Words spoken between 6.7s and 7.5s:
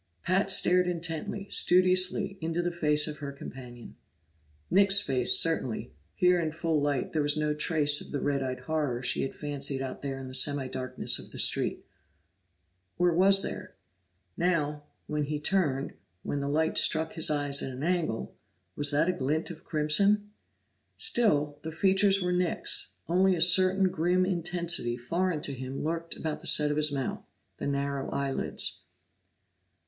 light there was